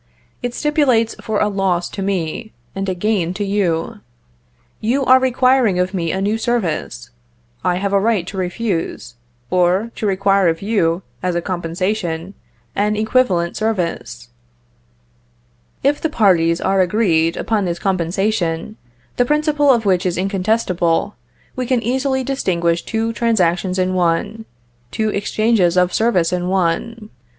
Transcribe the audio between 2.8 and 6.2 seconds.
a gain to you. You are requiring of me a